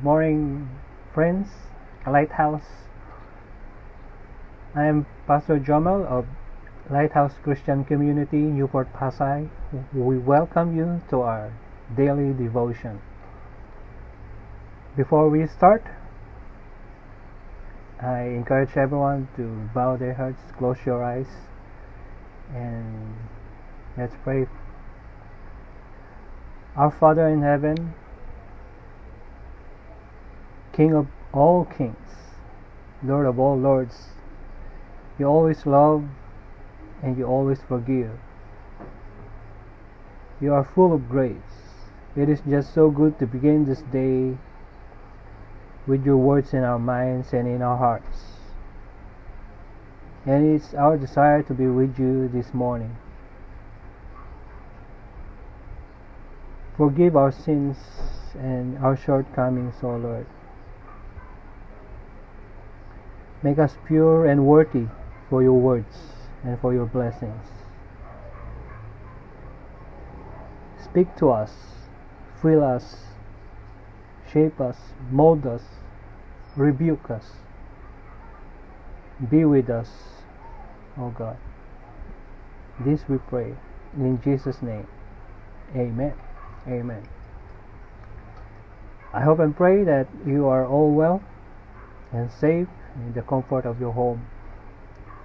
[0.00, 0.70] Good morning,
[1.12, 1.48] friends,
[2.06, 2.64] Lighthouse.
[4.74, 6.24] I am Pastor Jomel of
[6.90, 9.50] Lighthouse Christian Community, Newport, Pasay.
[9.92, 11.52] We welcome you to our
[11.94, 13.02] daily devotion.
[14.96, 15.84] Before we start,
[18.00, 21.28] I encourage everyone to bow their hearts, close your eyes,
[22.54, 23.16] and
[23.98, 24.46] let's pray.
[26.74, 27.92] Our Father in heaven,
[30.72, 31.96] King of all kings,
[33.02, 34.10] Lord of all lords,
[35.18, 36.04] you always love
[37.02, 38.12] and you always forgive.
[40.40, 41.36] You are full of grace.
[42.16, 44.36] It is just so good to begin this day
[45.86, 48.18] with your words in our minds and in our hearts.
[50.26, 52.96] And it's our desire to be with you this morning.
[56.76, 57.76] Forgive our sins
[58.34, 60.26] and our shortcomings, O Lord.
[63.42, 64.86] Make us pure and worthy
[65.28, 65.96] for your words
[66.44, 67.46] and for your blessings.
[70.82, 71.52] Speak to us,
[72.42, 72.96] fill us,
[74.32, 74.76] shape us,
[75.10, 75.62] mold us,
[76.56, 77.24] rebuke us.
[79.30, 79.88] Be with us,
[80.98, 81.36] O God.
[82.84, 83.54] This we pray.
[83.96, 84.86] In Jesus' name.
[85.74, 86.14] Amen.
[86.66, 87.06] Amen.
[89.12, 91.22] I hope and pray that you are all well
[92.12, 94.26] and safe in the comfort of your home.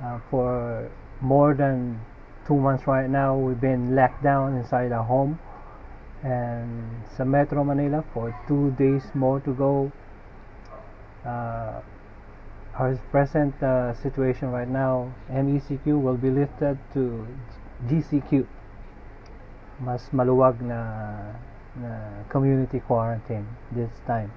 [0.03, 0.89] Uh, for
[1.21, 1.99] more than
[2.47, 5.39] two months right now, we've been locked down inside our home
[6.23, 9.91] and sa Metro Manila for two days more to go.
[11.25, 11.81] Uh,
[12.75, 17.25] our present uh, situation right now, MECQ will be lifted to
[17.88, 18.45] GCQ.
[19.79, 20.81] Mas maluwag na,
[21.75, 24.31] na community quarantine this time.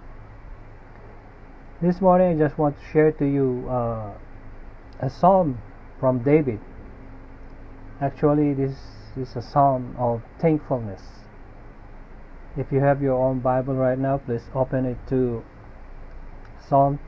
[1.81, 4.13] This morning, I just want to share to you uh,
[4.99, 5.63] a psalm
[6.01, 6.59] from David.
[8.01, 8.77] Actually, this
[9.17, 11.03] is a psalm of thankfulness.
[12.57, 15.45] If you have your own Bible right now, please open it to
[16.69, 16.99] Psalm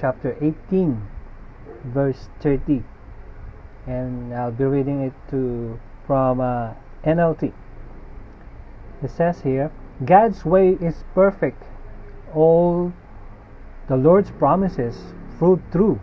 [0.00, 1.00] chapter 18,
[1.84, 2.82] verse 30.
[3.86, 6.72] And I'll be reading it to from uh,
[7.04, 7.52] NLT.
[9.00, 9.70] It says here,
[10.04, 11.62] God's way is perfect.
[12.34, 12.92] All
[13.88, 14.96] the Lord's promises
[15.38, 16.00] prove true.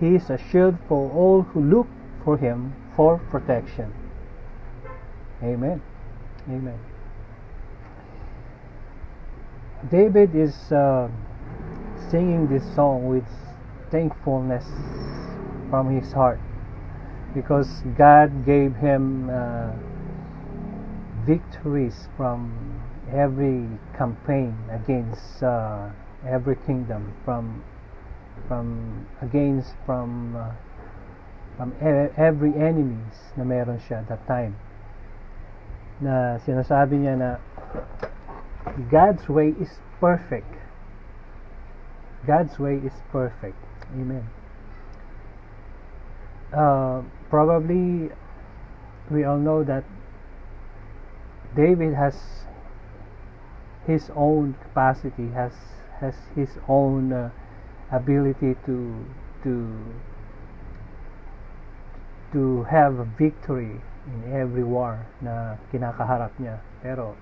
[0.00, 1.88] He is a shield for all who look
[2.24, 3.92] for Him for protection.
[5.42, 5.82] Amen.
[6.48, 6.78] Amen.
[9.90, 11.08] David is uh,
[12.08, 13.24] singing this song with
[13.90, 14.64] thankfulness
[15.70, 16.38] from his heart
[17.34, 19.72] because God gave him uh,
[21.26, 22.52] victories from
[23.12, 25.88] every campaign against uh,
[26.28, 27.64] every kingdom from
[28.48, 30.52] from against from uh,
[31.56, 31.74] from
[32.16, 34.56] every enemies na meron siya that time.
[36.00, 37.30] Na sinasabi niya na
[38.90, 40.48] God's way is perfect.
[42.26, 43.58] God's way is perfect.
[43.92, 44.24] Amen.
[46.54, 48.10] Uh, probably
[49.10, 49.84] we all know that
[51.56, 52.46] David has
[53.86, 55.52] his own capacity has
[56.02, 57.30] has his own uh,
[57.94, 59.06] ability to
[59.46, 59.70] to
[62.34, 63.78] to have a victory
[64.10, 66.58] in every war na kinakaharap niya.
[66.82, 67.14] Pero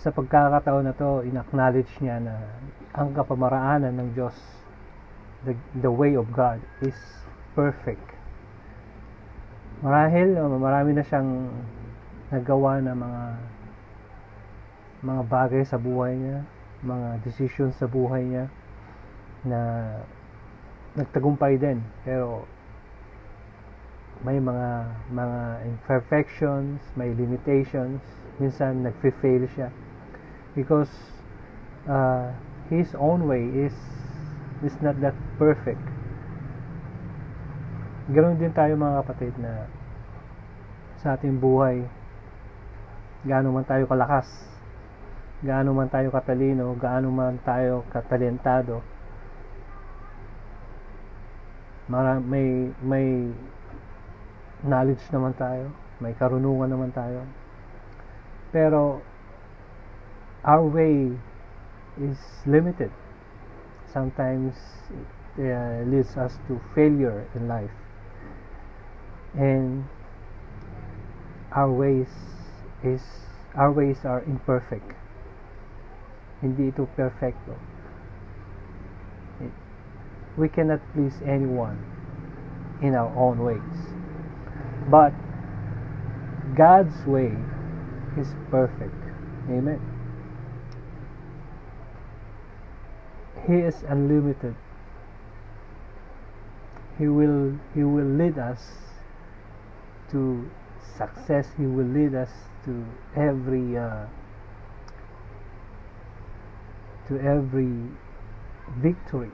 [0.00, 2.34] sa pagkakataon na to inacknowledge niya na
[2.96, 4.36] ang kapamaraanan ng Diyos
[5.44, 5.52] the,
[5.84, 6.96] the way of God is
[7.52, 8.04] perfect.
[9.84, 11.52] Marahil marami na siyang
[12.32, 13.22] nagawa na mga
[15.04, 16.40] mga bagay sa buhay niya,
[16.80, 18.48] mga decisions sa buhay niya
[19.44, 19.60] na
[20.96, 21.84] nagtagumpay din.
[22.08, 22.48] Pero
[24.24, 24.68] may mga
[25.12, 28.00] mga imperfections, may limitations,
[28.40, 29.68] minsan nagfe-fail siya.
[30.56, 30.90] Because
[31.84, 32.32] uh,
[32.72, 33.76] his own way is
[34.64, 35.84] is not that perfect.
[38.08, 39.68] Ganoon din tayo mga kapatid na
[41.04, 41.84] sa ating buhay
[43.24, 44.53] gaano man tayo kalakas
[45.44, 48.80] gaano man tayo katalino, gaano man tayo katalentado,
[51.88, 53.28] mara, may, may
[54.64, 55.68] knowledge naman tayo,
[56.00, 57.28] may karunungan naman tayo.
[58.48, 59.04] Pero,
[60.48, 61.12] our way
[62.00, 62.18] is
[62.48, 62.90] limited.
[63.92, 64.56] Sometimes,
[65.36, 67.74] it uh, leads us to failure in life.
[69.36, 69.84] And,
[71.54, 72.10] our ways
[72.82, 73.02] is
[73.54, 74.90] our ways are imperfect.
[76.44, 77.56] Hindi ito perfecto.
[80.36, 81.80] We cannot please anyone
[82.84, 83.96] in our own ways.
[84.92, 85.16] But
[86.52, 87.32] God's way
[88.20, 88.92] is perfect.
[89.48, 89.80] Amen.
[93.48, 94.52] He is unlimited.
[96.98, 98.60] He will He will lead us
[100.12, 100.44] to
[100.96, 101.48] success.
[101.56, 102.30] He will lead us
[102.68, 102.84] to
[103.16, 104.12] every uh,
[107.08, 107.90] to every
[108.80, 109.30] victory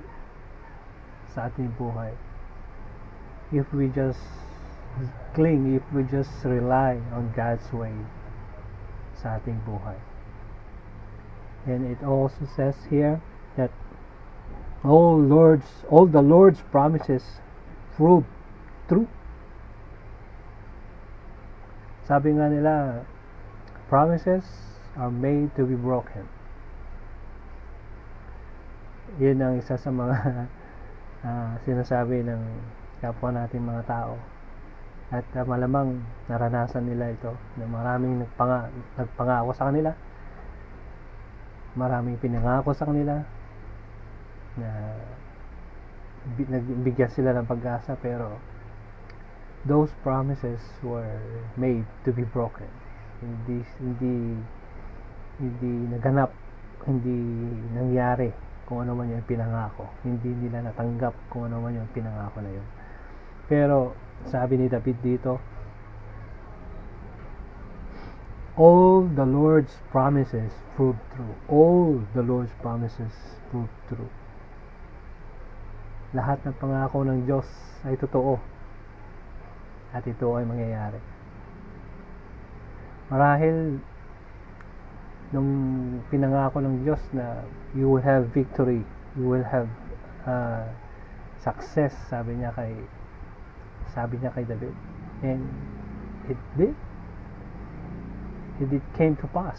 [1.35, 2.15] sa ating buhay.
[3.53, 4.21] If we just
[5.35, 7.95] cling, if we just rely on God's way
[9.15, 9.99] sa ating buhay.
[11.67, 13.21] And it also says here
[13.57, 13.71] that
[14.83, 17.23] all Lord's all the Lord's promises
[17.95, 18.25] prove
[18.89, 19.07] true.
[22.11, 23.07] Sabi nga nila,
[23.87, 24.43] promises
[24.99, 26.27] are made to be broken.
[29.19, 30.17] Yun ang isa sa mga
[31.27, 32.43] uh, sinasabi ng
[33.03, 34.15] kapwa natin mga tao.
[35.11, 35.99] At uh, malamang
[36.31, 39.91] naranasan nila ito na maraming nagpanga, nagpangako sa kanila.
[41.75, 43.27] Maraming pinangako sa kanila
[44.59, 44.71] na
[46.29, 48.37] nagbigyan sila ng pag-asa pero
[49.65, 51.21] those promises were
[51.57, 52.69] made to be broken
[53.21, 54.17] hindi hindi
[55.41, 56.33] hindi naganap
[56.89, 57.21] hindi
[57.77, 58.33] nangyari
[58.71, 59.91] kung ano man yung pinangako.
[60.07, 62.67] Hindi nila natanggap kung ano man yung pinangako na yun.
[63.51, 63.99] Pero
[64.31, 65.43] sabi ni David dito
[68.55, 71.35] all the Lord's promises prove true.
[71.51, 73.11] All the Lord's promises
[73.51, 74.07] prove true.
[76.15, 77.51] Lahat ng pangako ng Diyos
[77.83, 78.39] ay totoo.
[79.91, 81.03] At ito ay mangyayari.
[83.11, 83.83] Marahil
[85.31, 85.51] nung
[86.11, 88.83] pinangako ng Diyos na you will have victory
[89.15, 89.71] you will have
[90.27, 90.67] uh,
[91.41, 92.75] success sabi niya kay
[93.91, 94.75] sabi niya kay David.
[95.21, 95.43] And
[96.31, 96.75] it did.
[98.63, 99.59] It did came to pass.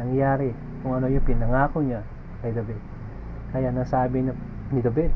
[0.00, 2.02] Nangyari kung ano yung pinangako niya
[2.42, 2.80] kay David.
[3.54, 4.24] Kaya nasabi
[4.70, 5.12] ni David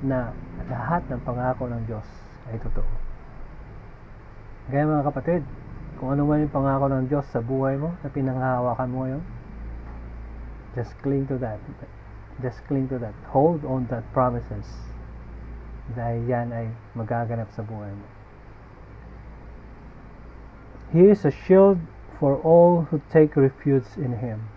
[0.00, 0.32] na
[0.68, 2.06] lahat ng pangako ng Diyos
[2.48, 2.88] ay totoo.
[4.70, 5.42] Kaya mga kapatid,
[6.00, 9.22] kung ano man yung pangako ng Diyos sa buhay mo na pinanghahawakan mo ngayon,
[10.72, 11.60] just cling to that.
[12.40, 13.12] Just cling to that.
[13.36, 14.64] Hold on that promises.
[15.92, 18.06] Dahil yan ay magaganap sa buhay mo.
[20.96, 21.76] He is a shield
[22.16, 24.48] for all who take refuge in Him.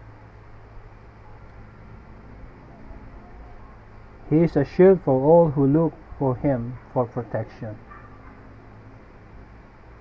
[4.31, 7.75] He is a shield for all who look for Him for protection.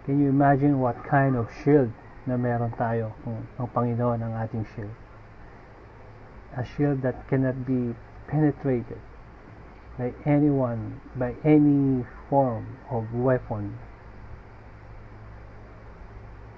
[0.04, 1.94] Can you imagine what kind of shield
[2.26, 4.90] na meron tayo kung ang Panginoon ang ating shield?
[6.58, 7.94] A shield that cannot be
[8.26, 8.99] penetrated
[9.94, 13.78] by anyone, by any form of weapon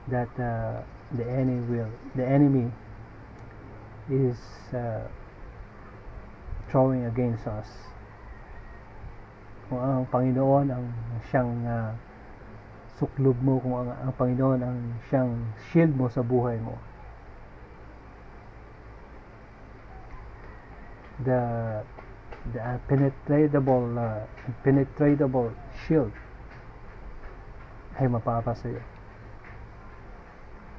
[0.08, 0.80] that uh,
[1.12, 2.72] the enemy will, the enemy
[4.08, 4.40] is
[4.72, 5.04] uh,
[6.72, 7.68] throwing against us.
[9.68, 10.84] Kung ang Panginoon ang
[11.28, 11.92] siyang uh,
[12.98, 14.78] suklob mo, kung ang, ang Panginoon ang
[15.10, 15.32] siyang
[15.70, 16.78] shield mo sa buhay mo.
[21.22, 21.40] The
[22.52, 24.26] the uh, penetratable uh,
[24.60, 25.54] penetratable
[25.86, 26.12] shield
[27.96, 28.82] ay mapapasa iyo.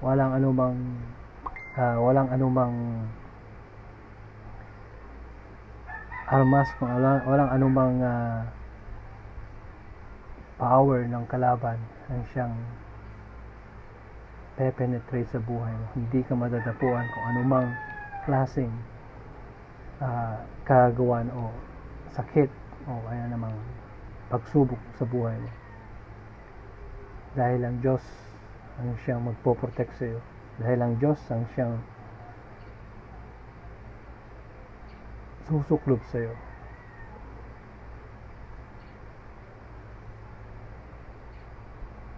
[0.03, 0.77] Walang anumang
[1.79, 2.75] uh, walang anumang
[6.27, 8.43] armas walang, walang anumang uh,
[10.55, 12.55] power ng kalaban ang siyang
[14.55, 15.85] penetrate sa buhay mo.
[15.99, 17.67] Hindi ka madadapuan kung anumang
[18.23, 18.71] klaseng
[19.99, 21.51] uh, kagawan o
[22.15, 22.47] sakit
[22.87, 23.55] o kaya namang
[24.31, 25.51] pagsubok sa buhay mo.
[27.35, 28.03] Dahil ang Diyos
[28.79, 30.19] ang siyang magpo-protect sa iyo.
[30.55, 31.75] Dahil ang Diyos ang siyang
[35.51, 36.33] susuklob sa iyo.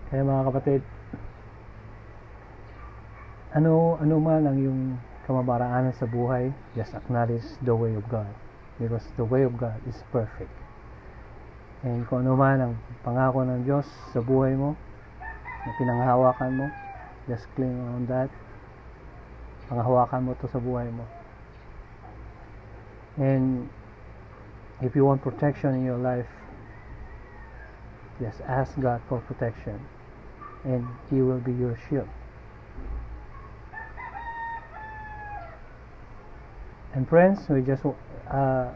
[0.08, 0.82] Kaya mga kapatid,
[3.52, 4.82] ano ano man ang yung
[5.28, 8.32] kamabaraanan sa buhay, just acknowledge the way of God.
[8.80, 10.54] Because the way of God is perfect.
[11.84, 12.74] And kung ano man ang
[13.04, 13.84] pangako ng Diyos
[14.16, 14.80] sa buhay mo,
[15.68, 16.66] na pinanghawakan mo,
[17.28, 18.32] just cling on that.
[19.68, 21.04] Panghawakan mo to sa buhay mo.
[23.20, 23.68] And
[24.80, 26.30] if you want protection in your life,
[28.24, 29.97] just ask God for protection.
[30.64, 32.08] And He will be your shield.
[36.98, 37.86] And friends, we just
[38.32, 38.74] uh,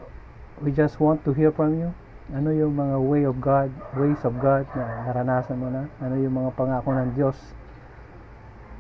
[0.61, 1.89] we just want to hear from you.
[2.31, 5.89] Ano yung mga way of God, ways of God na naranasan mo na?
[5.99, 7.35] Ano yung mga pangako ng Diyos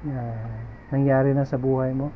[0.05, 0.37] na
[0.93, 2.13] nangyari na sa buhay mo?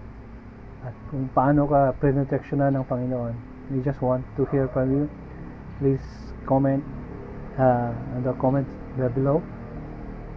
[0.86, 3.36] At kung paano ka prinoteksyonan ng Panginoon.
[3.74, 5.10] We just want to hear from you.
[5.82, 6.06] Please
[6.46, 6.86] comment
[7.58, 8.70] uh, on the comment
[9.18, 9.42] below.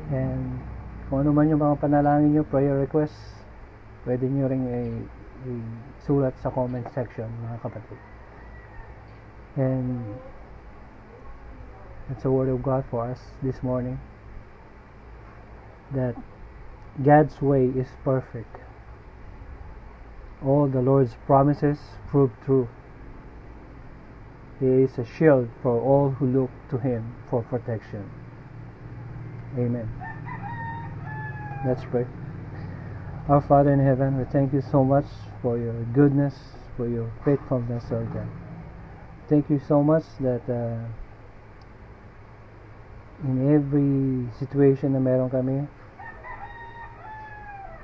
[0.09, 0.61] And
[1.09, 3.45] kung ano man yung mga panalangin nyo, prayer requests,
[4.09, 4.65] pwede nyo rin
[5.45, 8.01] i-sulat sa comment section, mga kapatid.
[9.57, 10.17] And
[12.09, 14.01] that's a word of God for us this morning.
[15.93, 16.17] That
[17.01, 18.65] God's way is perfect.
[20.45, 22.69] All the Lord's promises prove true.
[24.61, 28.28] He is a shield for all who look to Him for protection.
[29.57, 29.89] Amen.
[31.65, 32.07] Let's pray.
[33.29, 35.07] Our Father in heaven, we thank you so much
[35.41, 36.35] for your goodness,
[36.77, 38.29] for your faithfulness, Lord God.
[39.29, 40.85] Thank you so much that uh,
[43.25, 45.67] in every situation na meron kami,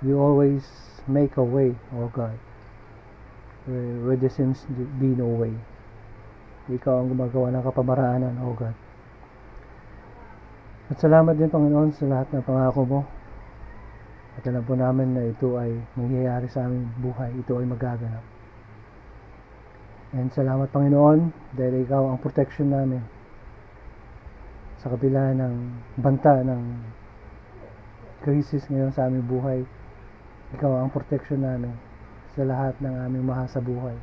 [0.05, 0.65] you always
[1.09, 2.39] make a way, oh God,
[3.67, 5.53] where, where there seems to be no way.
[6.69, 8.84] Ikaw ang gumagawa ng kapamaraanan, oh God.
[10.93, 13.01] At salamat din, Panginoon, sa lahat ng pangako mo.
[14.37, 17.33] At alam po namin na ito ay mangyayari sa aming buhay.
[17.41, 18.25] Ito ay magaganap.
[20.13, 23.01] And salamat, Panginoon, dahil ikaw ang protection namin
[24.85, 25.55] sa kabila ng
[25.97, 26.63] banta ng
[28.21, 29.65] crisis ngayon sa aming buhay.
[30.53, 31.73] Ikaw ang protection namin
[32.37, 33.97] sa lahat ng aming mahal sa buhay.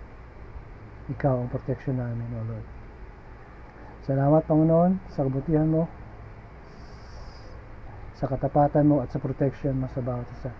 [1.13, 2.67] Ikaw ang protection namin, O Lord.
[4.09, 5.85] Salamat, Panginoon, sa kabutihan mo,
[8.21, 10.53] sa katapatan mo at sa protection mo sa bawat isa.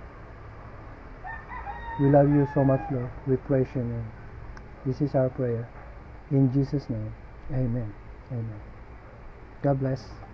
[2.01, 3.13] We love you so much, Lord.
[3.30, 4.10] We praise your name.
[4.82, 5.70] This is our prayer.
[6.34, 7.13] In Jesus' name,
[7.53, 7.94] Amen.
[8.34, 8.62] Amen.
[9.62, 10.30] God bless.